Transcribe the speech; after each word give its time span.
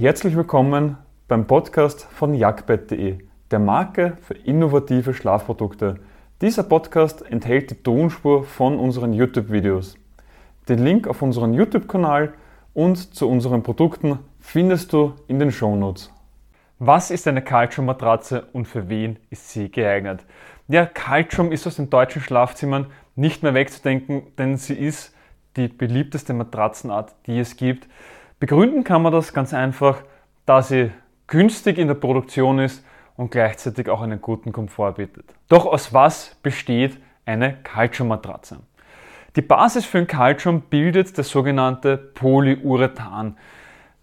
Herzlich 0.00 0.36
willkommen 0.36 0.96
beim 1.26 1.48
Podcast 1.48 2.04
von 2.04 2.32
jagdbett.de, 2.32 3.18
der 3.50 3.58
Marke 3.58 4.16
für 4.20 4.34
innovative 4.34 5.12
Schlafprodukte. 5.12 5.98
Dieser 6.40 6.62
Podcast 6.62 7.28
enthält 7.28 7.72
die 7.72 7.82
Tonspur 7.82 8.44
von 8.44 8.78
unseren 8.78 9.12
YouTube-Videos. 9.12 9.96
Den 10.68 10.78
Link 10.84 11.08
auf 11.08 11.20
unseren 11.20 11.52
YouTube-Kanal 11.52 12.32
und 12.74 13.12
zu 13.12 13.28
unseren 13.28 13.64
Produkten 13.64 14.20
findest 14.38 14.92
du 14.92 15.14
in 15.26 15.40
den 15.40 15.50
Shownotes. 15.50 16.12
Was 16.78 17.10
ist 17.10 17.26
eine 17.26 17.42
Calcium-Matratze 17.42 18.46
und 18.52 18.68
für 18.68 18.88
wen 18.88 19.18
ist 19.30 19.50
sie 19.50 19.68
geeignet? 19.68 20.24
Ja, 20.68 20.86
Calcium 20.86 21.50
ist 21.50 21.66
aus 21.66 21.74
den 21.74 21.90
deutschen 21.90 22.22
Schlafzimmern 22.22 22.86
nicht 23.16 23.42
mehr 23.42 23.54
wegzudenken, 23.54 24.28
denn 24.38 24.58
sie 24.58 24.74
ist 24.74 25.12
die 25.56 25.66
beliebteste 25.66 26.34
Matratzenart, 26.34 27.16
die 27.26 27.40
es 27.40 27.56
gibt. 27.56 27.88
Begründen 28.40 28.84
kann 28.84 29.02
man 29.02 29.12
das 29.12 29.32
ganz 29.32 29.52
einfach, 29.52 30.02
da 30.46 30.62
sie 30.62 30.92
günstig 31.26 31.76
in 31.76 31.88
der 31.88 31.94
Produktion 31.94 32.60
ist 32.60 32.84
und 33.16 33.32
gleichzeitig 33.32 33.88
auch 33.88 34.00
einen 34.00 34.20
guten 34.20 34.52
Komfort 34.52 34.92
bietet. 34.92 35.34
Doch 35.48 35.66
aus 35.66 35.92
was 35.92 36.36
besteht 36.42 36.98
eine 37.26 37.56
Calcium-Matratze? 37.64 38.60
Die 39.34 39.42
Basis 39.42 39.84
für 39.84 39.98
ein 39.98 40.06
Calcium 40.06 40.62
bildet 40.62 41.18
das 41.18 41.28
sogenannte 41.28 41.96
Polyurethan. 41.96 43.36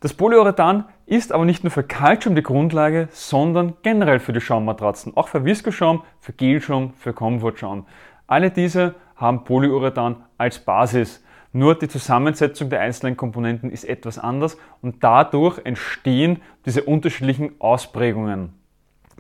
Das 0.02 0.14
Polyurethan 0.14 0.86
ist 1.06 1.32
aber 1.32 1.46
nicht 1.46 1.64
nur 1.64 1.72
für 1.72 1.84
Calcium 1.84 2.36
die 2.36 2.44
Grundlage, 2.44 3.08
sondern 3.12 3.76
generell 3.84 4.20
für 4.20 4.34
die 4.34 4.42
Schaummatratzen, 4.42 5.16
auch 5.16 5.30
für 5.30 5.46
Viskoschaum, 5.46 6.04
für 6.20 6.34
Gelschaum, 6.34 6.94
für 6.98 7.14
Komfortschaum. 7.14 7.86
Alle 8.28 8.52
diese 8.52 8.96
haben 9.16 9.46
Polyurethan 9.46 10.18
als 10.38 10.60
Basis. 10.60 11.24
Nur 11.56 11.76
die 11.76 11.88
Zusammensetzung 11.88 12.70
der 12.70 12.82
einzelnen 12.82 13.16
Komponenten 13.16 13.72
ist 13.72 13.86
etwas 13.86 14.20
anders 14.20 14.58
und 14.82 15.02
dadurch 15.06 15.58
entstehen 15.64 16.42
diese 16.66 16.84
unterschiedlichen 16.84 17.54
Ausprägungen. 17.60 18.52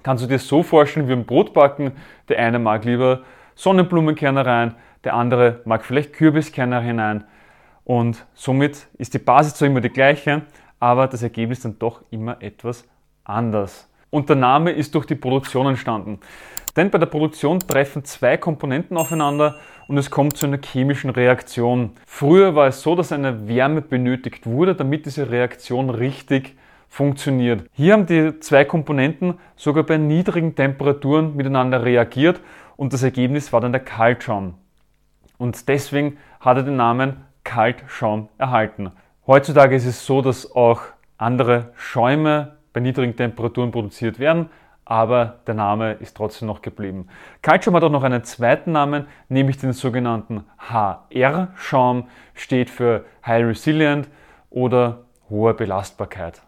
Kannst 0.04 0.22
du 0.22 0.28
dir 0.28 0.40
so 0.40 0.62
vorstellen 0.62 1.08
wie 1.08 1.14
ein 1.14 1.26
Brotbacken? 1.26 1.94
Der 2.28 2.40
eine 2.40 2.60
mag 2.60 2.84
lieber 2.84 3.22
Sonnenblumenkerne 3.56 4.46
rein, 4.46 4.76
der 5.06 5.14
andere 5.14 5.62
mag 5.64 5.86
vielleicht 5.86 6.12
Kürbiskerne 6.12 6.82
hinein. 6.82 7.24
Und 7.86 8.26
somit 8.34 8.88
ist 8.98 9.14
die 9.14 9.20
Basis 9.20 9.54
zwar 9.54 9.70
immer 9.70 9.80
die 9.80 9.88
gleiche, 9.88 10.42
aber 10.78 11.08
das 11.08 11.24
Ergebnis 11.24 11.62
dann 11.62 11.80
doch 11.80 12.02
immer 12.12 12.42
etwas 12.42 12.84
anders. 13.24 13.90
Und 14.10 14.28
der 14.28 14.36
Name 14.36 14.72
ist 14.72 14.94
durch 14.94 15.06
die 15.06 15.16
Produktion 15.16 15.68
entstanden. 15.68 16.20
Denn 16.76 16.92
bei 16.92 16.98
der 16.98 17.06
Produktion 17.06 17.60
treffen 17.60 18.04
zwei 18.04 18.36
Komponenten 18.36 18.98
aufeinander 18.98 19.56
und 19.88 19.98
es 19.98 20.10
kommt 20.10 20.38
zu 20.38 20.46
einer 20.46 20.60
chemischen 20.60 21.10
Reaktion. 21.10 21.92
Früher 22.06 22.56
war 22.56 22.68
es 22.68 22.82
so, 22.82 22.96
dass 22.96 23.12
eine 23.12 23.48
Wärme 23.48 23.82
benötigt 23.82 24.46
wurde, 24.46 24.76
damit 24.76 25.06
diese 25.06 25.30
Reaktion 25.30 25.90
richtig 25.90 26.56
funktioniert. 26.88 27.70
Hier 27.74 27.94
haben 27.94 28.06
die 28.06 28.40
zwei 28.40 28.66
Komponenten 28.66 29.36
sogar 29.56 29.84
bei 29.84 29.98
niedrigen 29.98 30.56
Temperaturen 30.56 31.36
miteinander 31.36 31.84
reagiert 31.84 32.42
und 32.78 32.94
das 32.94 33.04
Ergebnis 33.04 33.52
war 33.54 33.62
dann 33.62 33.72
der 33.72 33.84
Kaltschaum. 33.84 34.56
Und 35.38 35.68
deswegen 35.68 36.18
hat 36.40 36.58
er 36.58 36.64
den 36.64 36.78
Namen 36.78 37.26
Kaltschaum 37.44 38.30
erhalten. 38.38 38.92
Heutzutage 39.28 39.76
ist 39.76 39.86
es 39.86 40.06
so, 40.06 40.22
dass 40.22 40.56
auch 40.56 40.82
andere 41.18 41.72
Schäume 41.76 42.58
bei 42.74 42.80
niedrigen 42.80 43.16
Temperaturen 43.16 43.72
produziert 43.72 44.20
werden, 44.20 44.50
aber 44.86 45.40
der 45.48 45.56
Name 45.56 45.94
ist 45.94 46.16
trotzdem 46.16 46.48
noch 46.48 46.62
geblieben. 46.62 47.08
Kaltschaum 47.42 47.76
hat 47.76 47.84
auch 47.84 47.90
noch 47.90 48.04
einen 48.04 48.24
zweiten 48.24 48.72
Namen, 48.72 49.08
nämlich 49.30 49.58
den 49.58 49.74
sogenannten 49.74 50.46
HR-Schaum, 50.60 52.08
steht 52.36 52.70
für 52.70 53.04
High 53.26 53.46
Resilient 53.46 54.08
oder 54.52 55.06
hohe 55.30 55.56
Belastbarkeit. 55.56 56.42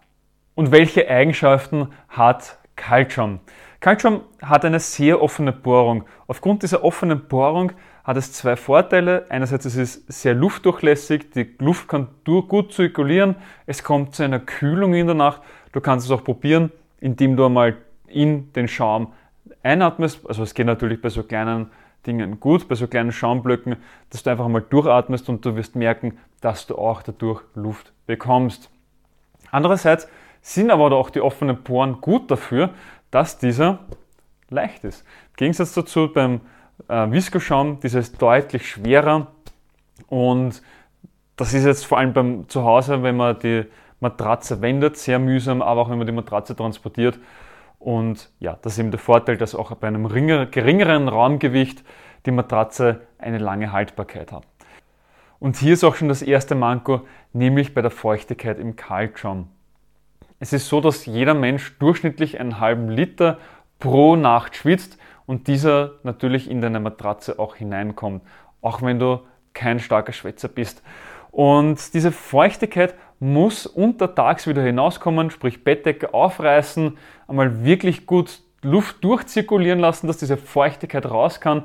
Und 0.53 0.71
welche 0.71 1.09
Eigenschaften 1.09 1.89
hat 2.09 2.57
Kaltschaum? 2.75 3.39
Kaltschaum 3.79 4.21
hat 4.41 4.65
eine 4.65 4.79
sehr 4.79 5.21
offene 5.21 5.51
Bohrung. 5.51 6.05
Aufgrund 6.27 6.63
dieser 6.63 6.83
offenen 6.83 7.27
Bohrung 7.27 7.71
hat 8.03 8.17
es 8.17 8.33
zwei 8.33 8.55
Vorteile. 8.55 9.25
Einerseits 9.29 9.65
ist 9.65 9.77
es 9.77 10.05
sehr 10.07 10.33
luftdurchlässig, 10.33 11.31
die 11.31 11.55
Luft 11.59 11.87
kann 11.87 12.07
gut 12.23 12.73
zirkulieren, 12.73 13.35
es 13.65 13.83
kommt 13.83 14.15
zu 14.15 14.23
einer 14.23 14.39
Kühlung 14.39 14.93
in 14.93 15.07
der 15.07 15.15
Nacht. 15.15 15.41
Du 15.73 15.81
kannst 15.81 16.05
es 16.05 16.11
auch 16.11 16.23
probieren, 16.23 16.71
indem 16.99 17.35
du 17.35 17.45
einmal 17.45 17.77
in 18.17 18.51
den 18.53 18.67
Schaum 18.67 19.13
einatmest. 19.63 20.27
Also 20.27 20.43
es 20.43 20.53
geht 20.53 20.65
natürlich 20.65 21.01
bei 21.01 21.09
so 21.09 21.23
kleinen 21.23 21.67
Dingen 22.05 22.39
gut, 22.39 22.67
bei 22.67 22.75
so 22.75 22.87
kleinen 22.87 23.11
Schaumblöcken, 23.11 23.75
dass 24.09 24.23
du 24.23 24.29
einfach 24.29 24.47
mal 24.47 24.61
durchatmest 24.61 25.29
und 25.29 25.45
du 25.45 25.55
wirst 25.55 25.75
merken, 25.75 26.17
dass 26.41 26.67
du 26.67 26.77
auch 26.77 27.03
dadurch 27.03 27.41
Luft 27.55 27.91
bekommst. 28.05 28.69
Andererseits 29.51 30.07
sind 30.41 30.71
aber 30.71 30.91
auch 30.93 31.09
die 31.09 31.21
offenen 31.21 31.63
Poren 31.63 31.99
gut 32.01 32.31
dafür, 32.31 32.69
dass 33.11 33.37
dieser 33.37 33.79
leicht 34.49 34.83
ist. 34.83 35.01
Im 35.31 35.35
Gegensatz 35.37 35.73
dazu 35.73 36.11
beim 36.11 36.41
äh, 36.87 37.11
Viskoschaum, 37.11 37.79
dieser 37.79 37.99
ist 37.99 38.21
deutlich 38.21 38.69
schwerer 38.69 39.27
und 40.07 40.61
das 41.35 41.53
ist 41.53 41.65
jetzt 41.65 41.85
vor 41.85 41.97
allem 41.97 42.13
beim 42.13 42.49
Zuhause, 42.49 43.03
wenn 43.03 43.17
man 43.17 43.37
die 43.39 43.65
Matratze 43.99 44.61
wendet, 44.61 44.97
sehr 44.97 45.19
mühsam, 45.19 45.61
aber 45.61 45.81
auch 45.81 45.89
wenn 45.89 45.97
man 45.97 46.07
die 46.07 46.13
Matratze 46.13 46.55
transportiert, 46.55 47.19
und 47.79 48.31
ja, 48.39 48.57
das 48.61 48.73
ist 48.73 48.79
eben 48.79 48.91
der 48.91 48.99
Vorteil, 48.99 49.37
dass 49.37 49.55
auch 49.55 49.73
bei 49.75 49.87
einem 49.87 50.07
geringeren 50.07 51.07
Raumgewicht 51.07 51.83
die 52.25 52.31
Matratze 52.31 53.01
eine 53.17 53.37
lange 53.37 53.71
Haltbarkeit 53.71 54.31
hat. 54.31 54.43
Und 55.39 55.57
hier 55.57 55.73
ist 55.73 55.83
auch 55.83 55.95
schon 55.95 56.09
das 56.09 56.21
erste 56.21 56.55
Manko, 56.55 57.01
nämlich 57.33 57.73
bei 57.73 57.81
der 57.81 57.91
Feuchtigkeit 57.91 58.57
im 58.57 58.75
Kaltschaum. 58.75 59.49
Es 60.39 60.53
ist 60.53 60.67
so, 60.67 60.81
dass 60.81 61.05
jeder 61.05 61.33
Mensch 61.33 61.77
durchschnittlich 61.79 62.39
einen 62.39 62.59
halben 62.59 62.89
Liter 62.89 63.37
pro 63.79 64.15
Nacht 64.15 64.55
schwitzt 64.55 64.97
und 65.25 65.47
dieser 65.47 65.95
natürlich 66.03 66.49
in 66.49 66.61
deine 66.61 66.79
Matratze 66.79 67.37
auch 67.37 67.55
hineinkommt, 67.55 68.23
auch 68.61 68.81
wenn 68.81 68.99
du 68.99 69.21
kein 69.53 69.79
starker 69.79 70.13
Schwätzer 70.13 70.47
bist. 70.47 70.83
Und 71.31 71.93
diese 71.93 72.11
Feuchtigkeit 72.11 72.95
muss 73.19 73.65
untertags 73.65 74.47
wieder 74.47 74.61
hinauskommen, 74.61 75.31
sprich 75.31 75.63
Bettdecke 75.63 76.13
aufreißen, 76.13 76.97
einmal 77.27 77.63
wirklich 77.63 78.05
gut 78.05 78.41
Luft 78.61 79.03
durchzirkulieren 79.03 79.79
lassen, 79.79 80.07
dass 80.07 80.17
diese 80.17 80.37
Feuchtigkeit 80.37 81.09
raus 81.09 81.39
kann. 81.39 81.63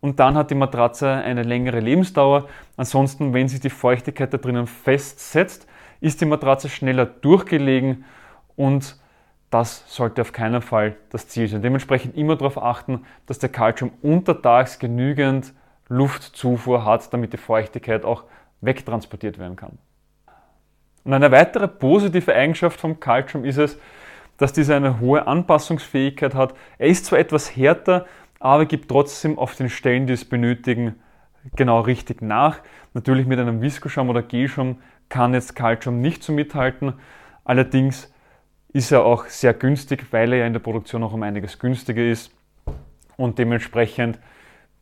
Und 0.00 0.18
dann 0.18 0.34
hat 0.36 0.50
die 0.50 0.56
Matratze 0.56 1.08
eine 1.08 1.44
längere 1.44 1.80
Lebensdauer. 1.80 2.48
Ansonsten, 2.76 3.32
wenn 3.32 3.48
sich 3.48 3.60
die 3.60 3.70
Feuchtigkeit 3.70 4.34
da 4.34 4.38
drinnen 4.38 4.66
festsetzt, 4.66 5.66
ist 6.00 6.20
die 6.20 6.26
Matratze 6.26 6.68
schneller 6.68 7.06
durchgelegen 7.06 8.04
und 8.56 8.96
das 9.50 9.84
sollte 9.86 10.22
auf 10.22 10.32
keinen 10.32 10.62
Fall 10.62 10.96
das 11.10 11.28
Ziel 11.28 11.46
sein. 11.46 11.62
Dementsprechend 11.62 12.16
immer 12.16 12.36
darauf 12.36 12.60
achten, 12.60 13.04
dass 13.26 13.38
der 13.38 13.50
Kaltschaum 13.50 13.92
untertags 14.00 14.78
genügend 14.78 15.52
Luftzufuhr 15.88 16.84
hat, 16.84 17.12
damit 17.12 17.34
die 17.34 17.38
Feuchtigkeit 17.38 18.04
auch 18.04 18.24
wegtransportiert 18.62 19.38
werden 19.38 19.56
kann. 19.56 19.78
Und 21.04 21.14
eine 21.14 21.32
weitere 21.32 21.68
positive 21.68 22.34
Eigenschaft 22.34 22.80
vom 22.80 23.00
Calcium 23.00 23.44
ist 23.44 23.58
es, 23.58 23.78
dass 24.36 24.52
dieser 24.52 24.76
eine 24.76 25.00
hohe 25.00 25.26
Anpassungsfähigkeit 25.26 26.34
hat. 26.34 26.54
Er 26.78 26.88
ist 26.88 27.06
zwar 27.06 27.18
etwas 27.18 27.56
härter, 27.56 28.06
aber 28.40 28.66
gibt 28.66 28.88
trotzdem 28.88 29.38
auf 29.38 29.54
den 29.54 29.68
Stellen, 29.68 30.06
die 30.06 30.14
es 30.14 30.24
benötigen, 30.24 30.96
genau 31.56 31.80
richtig 31.80 32.22
nach. 32.22 32.60
Natürlich 32.94 33.26
mit 33.26 33.38
einem 33.38 33.60
Viskoschaum 33.62 34.10
oder 34.10 34.22
Gelschaum 34.22 34.78
kann 35.08 35.34
jetzt 35.34 35.54
Calcium 35.54 36.00
nicht 36.00 36.22
so 36.22 36.32
mithalten. 36.32 36.94
Allerdings 37.44 38.12
ist 38.72 38.90
er 38.90 39.04
auch 39.04 39.26
sehr 39.26 39.54
günstig, 39.54 40.06
weil 40.12 40.32
er 40.32 40.40
ja 40.40 40.46
in 40.46 40.52
der 40.52 40.60
Produktion 40.60 41.02
auch 41.02 41.12
um 41.12 41.22
einiges 41.22 41.58
günstiger 41.58 42.04
ist. 42.04 42.32
Und 43.16 43.38
dementsprechend 43.38 44.18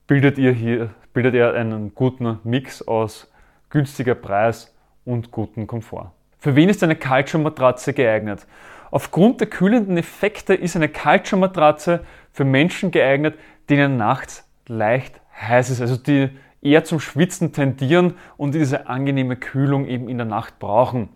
bildet, 0.07 0.39
ihr 0.39 0.53
hier, 0.53 0.91
bildet 1.13 1.35
er 1.35 1.55
einen 1.55 1.95
guten 1.95 2.39
Mix 2.45 2.87
aus 2.87 3.31
günstiger 3.69 4.15
Preis 4.15 4.75
und 5.05 5.31
guten 5.31 5.67
Komfort. 5.67 6.13
Für 6.39 6.57
wen 6.57 6.69
ist 6.69 6.83
eine 6.83 6.97
Calcium-Matratze 6.97 7.93
geeignet? 7.93 8.47
Aufgrund 8.91 9.41
der 9.41 9.49
kühlenden 9.49 9.97
Effekte 9.97 10.55
ist 10.55 10.75
eine 10.75 10.89
Calcium-Matratze 10.89 12.01
für 12.33 12.45
Menschen 12.45 12.91
geeignet, 12.91 13.39
denen 13.69 13.97
nachts 13.97 14.49
leicht 14.67 15.21
heiß 15.41 15.71
ist, 15.71 15.81
also 15.81 15.97
die 15.97 16.31
eher 16.63 16.85
zum 16.85 17.01
Schwitzen 17.01 17.53
tendieren 17.53 18.15
und 18.37 18.55
diese 18.55 18.89
angenehme 18.89 19.37
Kühlung 19.37 19.87
eben 19.87 20.09
in 20.09 20.19
der 20.19 20.27
Nacht 20.27 20.59
brauchen. 20.59 21.09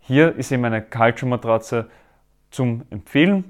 Hier 0.00 0.36
ist 0.36 0.52
eben 0.52 0.64
eine 0.64 0.82
Calcium-Matratze 0.82 1.90
zum 2.50 2.82
Empfehlen. 2.90 3.44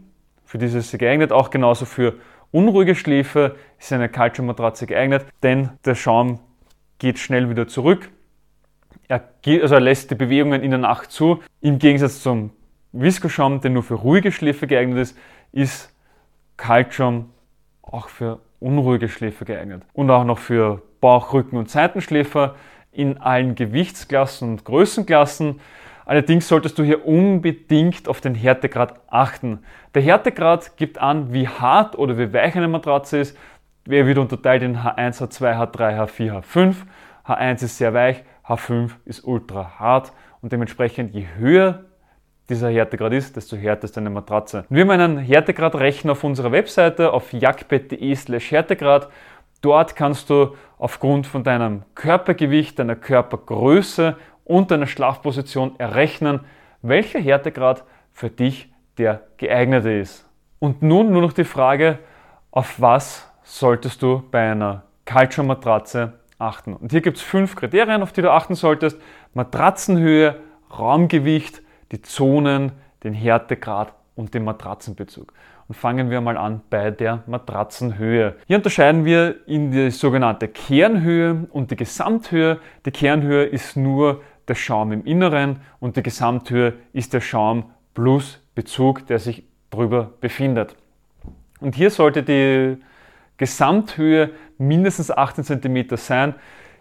Für 0.44 0.58
diese 0.58 0.78
ist 0.78 0.90
sie 0.90 0.98
geeignet, 0.98 1.30
auch 1.32 1.50
genauso 1.50 1.84
für 1.84 2.14
unruhige 2.50 2.94
Schläfe 2.94 3.56
ist 3.78 3.92
eine 3.92 4.08
Calcium-Matratze 4.08 4.86
geeignet, 4.86 5.26
denn 5.42 5.70
der 5.84 5.94
Schaum 5.94 6.40
geht 6.98 7.19
schnell 7.19 7.50
wieder 7.50 7.69
zurück 7.69 8.10
er, 9.08 9.22
also 9.62 9.75
er 9.75 9.81
lässt 9.81 10.10
die 10.10 10.14
Bewegungen 10.14 10.62
in 10.62 10.70
der 10.70 10.78
Nacht 10.78 11.10
zu. 11.10 11.43
Im 11.60 11.78
Gegensatz 11.78 12.22
zum 12.22 12.50
Viskoschaum, 12.93 13.60
der 13.60 13.70
nur 13.70 13.82
für 13.82 13.94
ruhige 13.94 14.32
Schläfe 14.32 14.66
geeignet 14.66 14.99
ist, 14.99 15.19
ist 15.52 15.93
Kaltschaum 16.56 17.31
auch 17.82 18.08
für 18.08 18.40
unruhige 18.60 19.08
Schläfer 19.08 19.44
geeignet. 19.44 19.82
Und 19.93 20.10
auch 20.10 20.25
noch 20.25 20.38
für 20.38 20.82
Bauch-, 21.00 21.32
Rücken- 21.32 21.56
und 21.56 21.70
Seitenschläfer 21.70 22.56
in 22.93 23.19
allen 23.19 23.55
Gewichtsklassen 23.55 24.50
und 24.50 24.64
Größenklassen. 24.64 25.61
Allerdings 26.04 26.49
solltest 26.49 26.78
du 26.78 26.82
hier 26.82 27.06
unbedingt 27.06 28.08
auf 28.08 28.20
den 28.20 28.34
Härtegrad 28.34 29.00
achten. 29.08 29.61
Der 29.94 30.02
Härtegrad 30.02 30.76
gibt 30.76 30.99
an, 30.99 31.32
wie 31.32 31.49
hart 31.49 31.96
oder 31.96 32.19
wie 32.19 32.32
weich 32.32 32.56
eine 32.56 32.69
Matratze 32.69 33.19
ist. 33.19 33.37
Wer 33.84 34.06
wird 34.06 34.19
unterteilt 34.19 34.62
in 34.62 34.78
H1, 34.78 35.22
H2, 35.22 35.72
H3, 35.72 35.99
H4, 35.99 36.43
H5. 36.43 36.75
H1 37.26 37.64
ist 37.64 37.78
sehr 37.78 37.93
weich, 37.93 38.25
H5 38.48 38.92
ist 39.04 39.24
ultra 39.24 39.78
hart 39.78 40.12
und 40.40 40.52
dementsprechend 40.52 41.14
je 41.14 41.26
höher 41.36 41.84
dieser 42.48 42.70
Härtegrad 42.70 43.12
ist, 43.12 43.36
desto 43.36 43.56
härter 43.56 43.84
ist 43.84 43.96
deine 43.96 44.08
Matratze. 44.08 44.64
Wir 44.70 44.82
haben 44.82 44.90
einen 44.90 45.18
Härtegradrechner 45.18 46.12
auf 46.12 46.24
unserer 46.24 46.50
Webseite 46.50 47.12
auf 47.12 47.32
jagdbett.de 47.32 48.14
slash 48.14 48.50
Härtegrad. 48.50 49.10
Dort 49.60 49.96
kannst 49.96 50.30
du 50.30 50.54
aufgrund 50.78 51.26
von 51.26 51.44
deinem 51.44 51.82
Körpergewicht, 51.94 52.78
deiner 52.78 52.96
Körpergröße 52.96 54.16
und 54.44 54.70
deiner 54.70 54.86
Schlafposition 54.86 55.78
errechnen, 55.78 56.40
welcher 56.80 57.18
Härtegrad 57.18 57.84
für 58.12 58.30
dich 58.30 58.72
der 58.96 59.22
geeignete 59.36 59.92
ist. 59.92 60.28
Und 60.58 60.82
nun 60.82 61.12
nur 61.12 61.22
noch 61.22 61.32
die 61.34 61.44
Frage, 61.44 61.98
auf 62.50 62.80
was 62.80 63.30
solltest 63.42 64.02
du 64.02 64.22
bei 64.30 64.50
einer 64.50 64.84
Culture-Matratze 65.04 66.14
achten? 66.38 66.75
Und 66.75 66.93
hier 66.93 67.00
gibt 67.00 67.19
es 67.19 67.23
fünf 67.23 67.56
Kriterien, 67.56 68.02
auf 68.02 68.12
die 68.12 68.23
du 68.23 68.32
achten 68.32 68.55
solltest. 68.55 69.00
Matratzenhöhe, 69.35 70.37
Raumgewicht, 70.76 71.62
die 71.93 72.02
Zonen, 72.02 72.73
den 73.05 73.14
Härtegrad 73.14 73.93
und 74.14 74.35
den 74.35 74.44
Matratzenbezug. 74.44 75.32
Und 75.69 75.75
fangen 75.75 76.11
wir 76.11 76.20
mal 76.20 76.37
an 76.37 76.62
bei 76.70 76.90
der 76.90 77.23
Matratzenhöhe. 77.26 78.37
Hier 78.46 78.56
unterscheiden 78.56 79.05
wir 79.05 79.46
in 79.46 79.70
die 79.70 79.90
sogenannte 79.90 80.49
Kernhöhe 80.49 81.46
und 81.50 81.70
die 81.70 81.76
Gesamthöhe. 81.76 82.58
Die 82.87 82.90
Kernhöhe 82.90 83.44
ist 83.44 83.76
nur 83.76 84.23
der 84.49 84.55
Schaum 84.55 84.93
im 84.93 85.05
Inneren 85.05 85.61
und 85.79 85.96
die 85.96 86.02
Gesamthöhe 86.02 86.75
ist 86.93 87.12
der 87.12 87.20
Schaum 87.20 87.70
plus 87.94 88.40
Bezug, 88.55 89.06
der 89.06 89.19
sich 89.19 89.44
drüber 89.70 90.12
befindet. 90.20 90.75
Und 91.61 91.75
hier 91.75 91.90
sollte 91.90 92.23
die 92.23 92.79
Gesamthöhe 93.38 94.31
mindestens 94.58 95.11
18 95.11 95.44
cm 95.44 95.96
sein. 95.96 96.35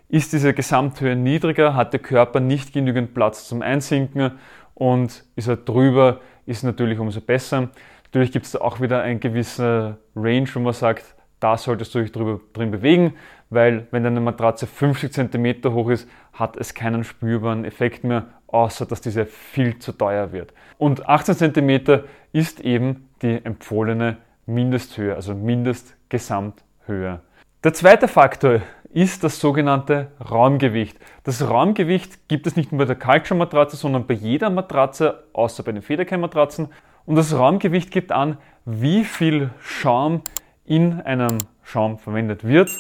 Ist 0.10 0.34
diese 0.34 0.54
Gesamthöhe 0.54 1.16
niedriger, 1.16 1.76
hat 1.76 1.94
der 1.94 2.00
Körper 2.00 2.40
nicht 2.40 2.74
genügend 2.74 3.14
Platz 3.14 3.48
zum 3.48 3.62
Einsinken 3.62 4.32
und 4.74 5.24
ist 5.36 5.48
er 5.48 5.58
drüber, 5.58 6.22
ist 6.46 6.64
natürlich 6.64 7.00
umso 7.00 7.22
besser. 7.22 7.70
Natürlich 8.06 8.32
gibt 8.32 8.46
es 8.46 8.56
auch 8.56 8.80
wieder 8.80 9.02
ein 9.02 9.20
gewisser 9.20 9.98
Range, 10.16 10.48
wo 10.54 10.60
man 10.60 10.74
sagt, 10.74 11.16
da 11.40 11.58
solltest 11.58 11.94
du 11.94 12.00
dich 12.00 12.12
drüber, 12.12 12.40
drin 12.54 12.72
bewegen, 12.72 13.14
weil 13.50 13.88
wenn 13.92 14.04
deine 14.04 14.22
Matratze 14.22 14.66
50 14.66 15.14
cm 15.14 15.74
hoch 15.74 15.90
ist, 15.90 16.10
hat 16.34 16.58
es 16.58 16.74
keinen 16.74 17.04
spürbaren 17.04 17.66
Effekt 17.66 18.04
mehr, 18.04 18.28
außer 18.48 18.86
dass 18.86 19.02
diese 19.02 19.26
viel 19.26 19.78
zu 19.78 19.92
teuer 19.92 20.32
wird. 20.32 20.54
Und 20.78 21.08
18 21.08 21.54
cm 21.54 22.02
ist 22.32 22.62
eben 22.62 23.10
die 23.22 23.44
empfohlene 23.44 24.18
Mindesthöhe, 24.48 25.14
also 25.14 25.36
Mindestgesamthöhe. 25.36 27.22
Der 27.64 27.74
zweite 27.74 28.08
Faktor 28.08 28.62
ist 28.90 29.24
das 29.24 29.40
sogenannte 29.40 30.12
Raumgewicht. 30.20 30.98
Das 31.24 31.48
Raumgewicht 31.48 32.28
gibt 32.28 32.48
es 32.48 32.56
nicht 32.56 32.72
nur 32.72 32.80
bei 32.80 32.86
der 32.86 32.96
Culture-Matratze, 32.96 33.76
sondern 33.76 34.08
bei 34.08 34.14
jeder 34.14 34.50
Matratze, 34.50 35.26
außer 35.34 35.64
bei 35.64 35.74
den 35.74 35.82
Federkeimmatratzen. 35.82 36.70
Und 37.06 37.16
das 37.16 37.38
Raumgewicht 37.38 37.92
gibt 37.92 38.12
an, 38.12 38.38
wie 38.66 39.04
viel 39.04 39.52
Schaum 39.60 40.22
in 40.66 41.02
einem 41.02 41.38
Schaum 41.64 42.00
verwendet 42.00 42.44
wird. 42.44 42.72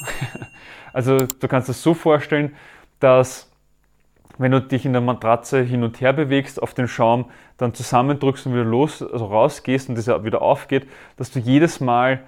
Also 0.93 1.27
du 1.27 1.47
kannst 1.47 1.69
es 1.69 1.83
so 1.83 1.93
vorstellen, 1.93 2.55
dass 2.99 3.51
wenn 4.37 4.51
du 4.51 4.61
dich 4.61 4.85
in 4.85 4.93
der 4.93 5.01
Matratze 5.01 5.61
hin 5.61 5.83
und 5.83 5.99
her 6.01 6.13
bewegst 6.13 6.61
auf 6.61 6.73
den 6.73 6.87
Schaum, 6.87 7.25
dann 7.57 7.73
zusammendrückst 7.73 8.45
und 8.45 8.53
wieder 8.53 8.63
los, 8.63 9.01
also 9.01 9.25
rausgehst 9.25 9.89
und 9.89 9.95
dieser 9.95 10.23
wieder 10.23 10.41
aufgeht, 10.41 10.87
dass 11.17 11.31
du 11.31 11.39
jedes 11.39 11.79
Mal 11.79 12.21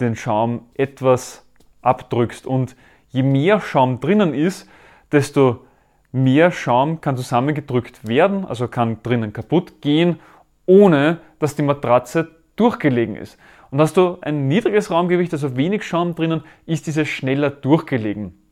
den 0.00 0.16
Schaum 0.16 0.66
etwas 0.74 1.46
abdrückst. 1.82 2.46
Und 2.46 2.76
je 3.08 3.22
mehr 3.22 3.60
Schaum 3.60 4.00
drinnen 4.00 4.34
ist, 4.34 4.68
desto 5.12 5.64
mehr 6.12 6.50
Schaum 6.50 7.00
kann 7.00 7.16
zusammengedrückt 7.16 8.06
werden, 8.06 8.44
also 8.44 8.68
kann 8.68 9.02
drinnen 9.02 9.32
kaputt 9.32 9.80
gehen, 9.80 10.20
ohne 10.66 11.18
dass 11.38 11.56
die 11.56 11.62
Matratze 11.62 12.30
durchgelegen 12.56 13.16
ist. 13.16 13.38
Und 13.70 13.80
hast 13.80 13.96
du 13.96 14.18
ein 14.20 14.46
niedriges 14.46 14.90
Raumgewicht, 14.90 15.32
also 15.32 15.56
wenig 15.56 15.82
Schaum 15.82 16.14
drinnen, 16.14 16.44
ist 16.66 16.86
diese 16.86 17.04
schneller 17.04 17.50
durchgelegen. 17.50 18.43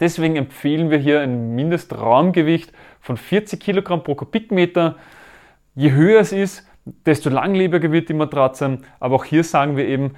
Deswegen 0.00 0.36
empfehlen 0.36 0.90
wir 0.90 0.98
hier 0.98 1.20
ein 1.20 1.54
Mindestraumgewicht 1.54 2.72
von 3.00 3.16
40 3.16 3.60
Kilogramm 3.60 4.02
pro 4.02 4.14
Kubikmeter. 4.14 4.96
Je 5.74 5.92
höher 5.92 6.20
es 6.20 6.32
ist, 6.32 6.66
desto 7.06 7.30
langlebiger 7.30 7.92
wird 7.92 8.08
die 8.08 8.14
Matratze. 8.14 8.78
Aber 9.00 9.16
auch 9.16 9.24
hier 9.24 9.44
sagen 9.44 9.76
wir 9.76 9.86
eben, 9.86 10.14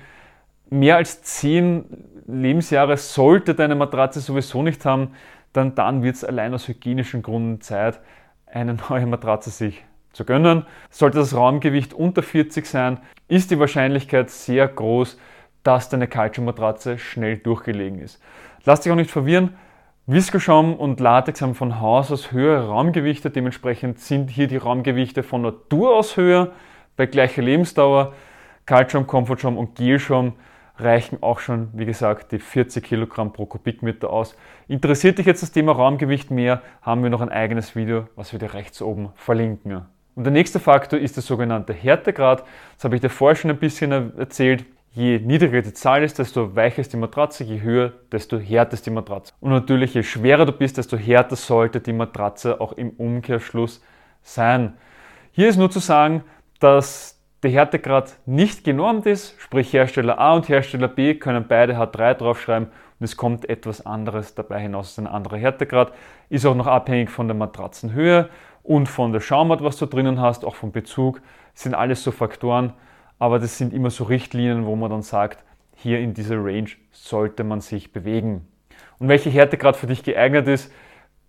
mehr 0.71 0.97
als 0.97 1.23
10 1.23 1.85
Lebensjahre 2.27 2.97
sollte 2.97 3.55
deine 3.55 3.75
Matratze 3.75 4.21
sowieso 4.21 4.63
nicht 4.63 4.85
haben, 4.85 5.11
dann, 5.53 5.75
dann 5.75 6.03
wird 6.03 6.17
es 6.17 6.25
allein 6.25 6.55
aus 6.55 6.69
hygienischen 6.69 7.23
Gründen 7.23 7.61
Zeit, 7.61 8.01
eine 8.47 8.77
neue 8.89 9.07
Matratze 9.07 9.51
sich 9.51 9.85
zu 10.13 10.25
gönnen. 10.25 10.67
Sollte 10.91 11.19
das 11.19 11.35
Raumgewicht 11.35 11.93
unter 11.93 12.23
40 12.23 12.67
sein, 12.67 12.99
ist 13.29 13.51
die 13.51 13.59
Wahrscheinlichkeit 13.59 14.31
sehr 14.31 14.67
groß, 14.69 15.19
dass 15.63 15.89
deine 15.89 16.09
Calcium-Matratze 16.09 16.99
schnell 16.99 17.39
durchgelegen 17.39 17.99
ist. 17.99 18.21
Lass 18.65 18.81
dich 18.81 18.93
auch 18.93 18.97
nicht 18.97 19.11
verwirren. 19.11 19.57
Viscoschaum 20.07 20.75
und 20.75 21.01
Latex 21.01 21.41
haben 21.41 21.55
von 21.55 21.81
Haus 21.81 22.11
aus 22.11 22.33
höhere 22.33 22.69
Raumgewichte, 22.69 23.31
dementsprechend 23.31 23.99
sind 24.01 24.31
hier 24.31 24.49
die 24.49 24.59
Raumgewichte 24.59 25.23
von 25.23 25.43
Natur 25.43 25.97
aus 25.97 26.17
höher 26.17 26.53
bei 26.97 27.07
gleicher 27.07 27.43
Lebensdauer. 27.43 28.13
Calcium, 28.67 29.07
Comfortschaum 29.07 29.59
und 29.59 29.75
Gelschaum 29.77 30.35
reichen 30.77 31.23
auch 31.23 31.39
schon, 31.39 31.69
wie 31.73 31.85
gesagt, 31.85 32.33
die 32.33 32.39
40 32.39 32.85
Kilogramm 32.85 33.33
pro 33.33 33.47
Kubikmeter 33.47 34.11
aus. 34.11 34.37
Interessiert 34.69 35.19
dich 35.19 35.27
jetzt 35.27 35.43
das 35.43 35.53
Thema 35.53 35.73
Raumgewicht 35.73 36.31
mehr, 36.31 36.63
haben 36.83 37.03
wir 37.03 37.11
noch 37.11 37.21
ein 37.21 37.29
eigenes 37.29 37.77
Video, 37.77 38.09
was 38.17 38.33
wir 38.33 38.39
dir 38.39 38.55
rechts 38.55 38.83
oben 38.83 39.11
verlinken. 39.15 39.83
Und 40.15 40.25
der 40.25 40.33
nächste 40.33 40.61
Faktor 40.61 40.99
ist 40.99 41.17
der 41.17 41.23
sogenannte 41.23 41.73
Härtegrad. 41.73 42.45
Das 42.77 42.85
habe 42.85 42.95
ich 42.95 43.01
dir 43.01 43.11
vorher 43.11 43.37
schon 43.37 43.51
ein 43.51 43.59
bisschen 43.59 44.17
erzählt. 44.17 44.65
Je 44.97 45.19
niedriger 45.19 45.61
die 45.61 45.73
Zahl 45.73 46.05
ist, 46.05 46.21
desto 46.21 46.55
weicher 46.55 46.79
ist 46.79 46.93
die 46.93 46.97
Matratze, 46.97 47.43
je 47.43 47.61
höher, 47.61 47.93
desto 48.13 48.39
härter 48.39 48.75
ist 48.75 48.87
die 48.87 48.91
Matratze. 48.91 49.33
Und 49.41 49.51
natürlich, 49.51 49.93
je 49.93 50.05
schwerer 50.05 50.47
du 50.47 50.53
bist, 50.53 50.79
desto 50.79 50.97
härter 50.97 51.35
sollte 51.35 51.81
die 51.81 51.93
Matratze 51.93 52.61
auch 52.61 52.75
im 52.75 52.91
Umkehrschluss 52.91 53.83
sein. 54.23 54.75
Hier 55.33 55.49
ist 55.49 55.57
nur 55.57 55.69
zu 55.69 55.81
sagen, 55.81 56.23
dass 56.61 57.21
der 57.43 57.51
Härtegrad 57.51 58.15
nicht 58.25 58.63
genormt 58.63 59.05
ist, 59.07 59.35
sprich 59.41 59.73
Hersteller 59.73 60.21
A 60.21 60.35
und 60.35 60.49
Hersteller 60.49 60.87
B 60.87 61.15
können 61.15 61.47
beide 61.49 61.77
H3 61.77 62.15
draufschreiben 62.15 62.69
und 62.69 63.05
es 63.05 63.17
kommt 63.17 63.49
etwas 63.49 63.85
anderes 63.85 64.37
dabei 64.37 64.61
hinaus 64.61 64.91
als 64.91 64.99
ein 64.99 65.13
anderer 65.13 65.39
Härtegrad. 65.39 65.93
Ist 66.29 66.47
auch 66.47 66.55
noch 66.55 66.69
abhängig 66.69 67.11
von 67.11 67.27
der 67.27 67.37
Matratzenhöhe 67.37 68.29
und 68.63 68.89
von 68.89 69.13
der 69.13 69.19
Schaumart, 69.19 69.65
was 69.65 69.77
du 69.77 69.87
drinnen 69.87 70.21
hast, 70.21 70.45
auch 70.45 70.55
vom 70.55 70.71
Bezug, 70.71 71.21
das 71.53 71.65
sind 71.65 71.75
alles 71.75 72.05
so 72.05 72.13
Faktoren, 72.13 72.75
aber 73.19 73.39
das 73.39 73.59
sind 73.59 73.73
immer 73.73 73.91
so 73.91 74.05
Richtlinien, 74.05 74.67
wo 74.67 74.77
man 74.77 74.91
dann 74.91 75.03
sagt, 75.03 75.45
hier 75.77 76.01
in 76.01 76.15
dieser 76.15 76.37
Range 76.37 76.71
sollte 76.93 77.45
man 77.45 77.61
sich 77.61 77.93
bewegen. 77.93 78.47
Und 78.99 79.09
welche 79.09 79.31
Härtegrad 79.31 79.77
für 79.77 79.87
dich 79.87 80.03
geeignet 80.03 80.49
ist, 80.49 80.73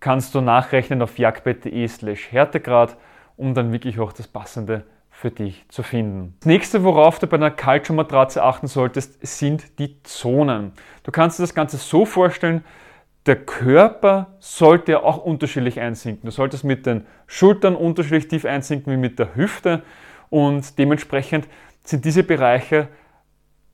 kannst 0.00 0.34
du 0.34 0.40
nachrechnen 0.40 1.02
auf 1.02 1.18
jagdbett.de 1.18 1.88
slash 1.88 2.30
Härtegrad, 2.30 2.96
um 3.36 3.54
dann 3.54 3.72
wirklich 3.72 3.98
auch 3.98 4.12
das 4.12 4.28
Passende 4.28 4.84
für 5.10 5.30
dich 5.30 5.64
zu 5.68 5.82
finden. 5.82 6.34
Das 6.40 6.46
nächste, 6.46 6.84
worauf 6.84 7.18
du 7.18 7.26
bei 7.26 7.36
einer 7.36 7.50
Calcio-Matratze 7.50 8.42
achten 8.42 8.66
solltest, 8.66 9.26
sind 9.26 9.78
die 9.78 10.02
Zonen. 10.02 10.72
Du 11.04 11.10
kannst 11.10 11.38
dir 11.38 11.42
das 11.42 11.54
Ganze 11.54 11.78
so 11.78 12.04
vorstellen, 12.04 12.62
der 13.24 13.36
Körper 13.36 14.36
sollte 14.38 14.92
ja 14.92 15.02
auch 15.02 15.18
unterschiedlich 15.18 15.80
einsinken. 15.80 16.26
Du 16.26 16.30
solltest 16.30 16.64
mit 16.64 16.86
den 16.86 17.06
Schultern 17.26 17.74
unterschiedlich 17.74 18.28
tief 18.28 18.44
einsinken 18.44 18.92
wie 18.92 18.98
mit 18.98 19.18
der 19.18 19.34
Hüfte 19.34 19.82
und 20.28 20.78
dementsprechend 20.78 21.48
sind 21.88 22.04
diese 22.04 22.22
Bereiche 22.22 22.88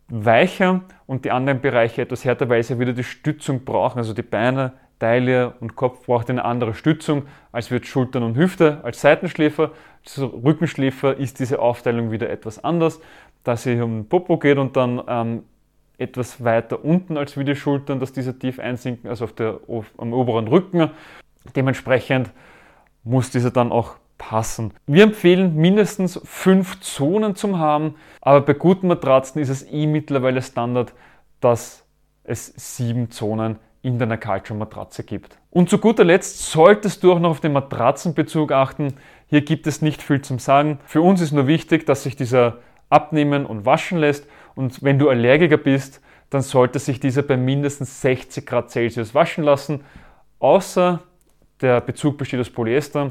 weicher 0.09 0.83
und 1.07 1.25
die 1.25 1.31
anderen 1.31 1.61
Bereiche 1.61 2.03
etwas 2.03 2.25
härter, 2.25 2.49
weil 2.49 2.63
sie 2.63 2.79
wieder 2.79 2.93
die 2.93 3.05
Stützung 3.05 3.65
brauchen. 3.65 3.99
Also 3.99 4.13
die 4.13 4.23
Beine, 4.23 4.73
Taille 4.99 5.55
und 5.61 5.75
Kopf 5.75 6.07
braucht 6.07 6.31
eine 6.31 6.45
andere 6.45 6.75
Stützung 6.75 7.25
als 7.51 7.71
wird 7.71 7.87
Schultern 7.87 8.23
und 8.23 8.37
Hüfte. 8.37 8.81
Als 8.85 9.01
Seitenschläfer, 9.01 9.73
als 10.05 10.21
Rückenschläfer 10.21 11.17
ist 11.17 11.41
diese 11.41 11.59
Aufteilung 11.59 12.13
wieder 12.13 12.31
etwas 12.31 12.63
anders, 12.63 13.01
da 13.43 13.55
es 13.55 13.65
hier 13.65 13.85
um 13.85 14.03
den 14.03 14.09
Popo 14.09 14.39
geht 14.39 14.59
und 14.59 14.77
dann 14.77 15.03
ähm, 15.09 15.43
etwas 15.99 16.45
weiter 16.45 16.85
unten 16.85 17.17
als 17.17 17.37
wie 17.37 17.45
die 17.45 17.57
Schultern, 17.57 17.99
dass 17.99 18.13
diese 18.13 18.39
tief 18.39 18.59
einsinken, 18.59 19.09
also 19.09 19.25
auf 19.25 19.33
der, 19.33 19.61
auf, 19.67 19.87
am 19.99 20.13
oberen 20.13 20.47
Rücken. 20.49 20.91
Dementsprechend 21.57 22.31
muss 23.03 23.31
dieser 23.31 23.51
dann 23.51 23.73
auch 23.73 23.97
passen. 24.23 24.73
Wir 24.87 25.03
empfehlen 25.03 25.57
mindestens 25.57 26.21
fünf 26.25 26.81
Zonen 26.81 27.35
zum 27.35 27.59
haben, 27.59 27.97
aber 28.21 28.41
bei 28.41 28.53
guten 28.53 28.87
Matratzen 28.87 29.43
ist 29.43 29.49
es 29.49 29.69
eh 29.69 29.87
mittlerweile 29.87 30.41
Standard, 30.41 30.95
dass 31.41 31.85
es 32.23 32.53
sieben 32.57 33.11
Zonen 33.11 33.59
in 33.83 33.99
deiner 33.99 34.17
Culture 34.17 34.57
Matratze 34.57 35.03
gibt. 35.03 35.39
Und 35.51 35.69
zu 35.69 35.79
guter 35.79 36.05
Letzt 36.05 36.51
solltest 36.53 37.03
du 37.03 37.13
auch 37.13 37.19
noch 37.19 37.31
auf 37.31 37.41
den 37.41 37.53
Matratzenbezug 37.53 38.53
achten. 38.53 38.95
Hier 39.27 39.41
gibt 39.41 39.67
es 39.67 39.83
nicht 39.83 40.01
viel 40.01 40.23
zum 40.23 40.39
Sagen. 40.39 40.79
Für 40.87 41.03
uns 41.03 41.21
ist 41.21 41.33
nur 41.33 41.49
wichtig, 41.49 41.85
dass 41.85 42.05
sich 42.05 42.15
dieser 42.15 42.59
abnehmen 42.91 43.45
und 43.45 43.67
waschen 43.67 43.99
lässt. 43.99 44.29
Und 44.55 44.85
wenn 44.85 45.01
du 45.01 45.09
Allergiker 45.09 45.57
bist, 45.57 46.01
dann 46.31 46.43
sollte 46.43 46.79
sich 46.79 47.01
dieser 47.01 47.23
bei 47.23 47.37
mindestens 47.37 48.01
60 48.03 48.47
Grad 48.47 48.71
Celsius 48.71 49.17
waschen 49.17 49.43
lassen, 49.43 49.81
außer 50.39 51.01
der 51.61 51.81
Bezug 51.81 52.19
besteht 52.19 52.41
aus 52.41 52.51
Polyester, 52.51 53.11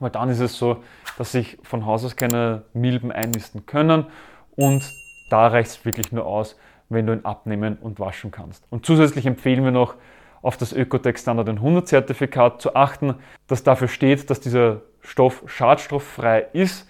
weil 0.00 0.10
dann 0.10 0.28
ist 0.28 0.40
es 0.40 0.56
so, 0.56 0.82
dass 1.18 1.32
sich 1.32 1.58
von 1.62 1.86
Haus 1.86 2.04
aus 2.04 2.16
keine 2.16 2.62
Milben 2.72 3.12
einnisten 3.12 3.66
können 3.66 4.06
und 4.56 4.82
da 5.30 5.46
reicht 5.48 5.70
es 5.70 5.84
wirklich 5.84 6.12
nur 6.12 6.26
aus, 6.26 6.56
wenn 6.88 7.06
du 7.06 7.12
ihn 7.12 7.24
abnehmen 7.24 7.78
und 7.80 7.98
waschen 7.98 8.30
kannst. 8.30 8.64
Und 8.70 8.86
zusätzlich 8.86 9.26
empfehlen 9.26 9.64
wir 9.64 9.70
noch, 9.70 9.94
auf 10.42 10.58
das 10.58 10.74
Ökotech 10.74 11.16
Standard 11.16 11.48
100 11.48 11.88
Zertifikat 11.88 12.60
zu 12.60 12.76
achten, 12.76 13.14
das 13.46 13.62
dafür 13.62 13.88
steht, 13.88 14.28
dass 14.28 14.40
dieser 14.40 14.82
Stoff 15.00 15.42
schadstofffrei 15.46 16.46
ist, 16.52 16.86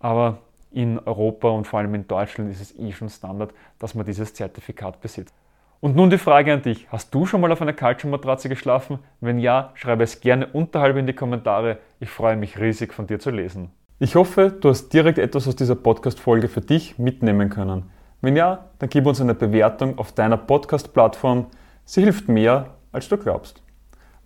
aber 0.00 0.38
in 0.72 0.98
Europa 0.98 1.48
und 1.48 1.68
vor 1.68 1.78
allem 1.78 1.94
in 1.94 2.08
Deutschland 2.08 2.50
ist 2.50 2.60
es 2.60 2.76
eh 2.76 2.90
schon 2.90 3.08
Standard, 3.08 3.52
dass 3.78 3.94
man 3.94 4.06
dieses 4.06 4.34
Zertifikat 4.34 5.00
besitzt. 5.00 5.34
Und 5.80 5.96
nun 5.96 6.10
die 6.10 6.18
Frage 6.18 6.52
an 6.52 6.60
dich. 6.60 6.86
Hast 6.90 7.14
du 7.14 7.24
schon 7.24 7.40
mal 7.40 7.50
auf 7.52 7.62
einer 7.62 7.72
Kaltschuhmatratze 7.72 8.50
geschlafen? 8.50 8.98
Wenn 9.20 9.38
ja, 9.38 9.70
schreibe 9.74 10.04
es 10.04 10.20
gerne 10.20 10.46
unterhalb 10.46 10.96
in 10.96 11.06
die 11.06 11.14
Kommentare. 11.14 11.78
Ich 12.00 12.10
freue 12.10 12.36
mich 12.36 12.60
riesig 12.60 12.92
von 12.92 13.06
dir 13.06 13.18
zu 13.18 13.30
lesen. 13.30 13.70
Ich 13.98 14.14
hoffe, 14.14 14.50
du 14.50 14.68
hast 14.68 14.90
direkt 14.90 15.18
etwas 15.18 15.48
aus 15.48 15.56
dieser 15.56 15.76
Podcast-Folge 15.76 16.48
für 16.48 16.60
dich 16.60 16.98
mitnehmen 16.98 17.48
können. 17.48 17.90
Wenn 18.20 18.36
ja, 18.36 18.66
dann 18.78 18.90
gib 18.90 19.06
uns 19.06 19.22
eine 19.22 19.34
Bewertung 19.34 19.98
auf 19.98 20.12
deiner 20.12 20.36
Podcast-Plattform. 20.36 21.46
Sie 21.86 22.02
hilft 22.02 22.28
mehr, 22.28 22.74
als 22.92 23.08
du 23.08 23.16
glaubst. 23.16 23.62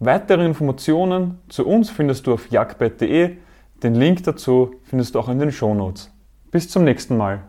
Weitere 0.00 0.44
Informationen 0.44 1.38
zu 1.48 1.66
uns 1.66 1.88
findest 1.88 2.26
du 2.26 2.34
auf 2.34 2.50
jagdbett.de. 2.50 3.36
Den 3.82 3.94
Link 3.94 4.24
dazu 4.24 4.74
findest 4.82 5.14
du 5.14 5.20
auch 5.20 5.28
in 5.28 5.38
den 5.38 5.52
Shownotes. 5.52 6.12
Bis 6.50 6.68
zum 6.68 6.82
nächsten 6.82 7.16
Mal. 7.16 7.44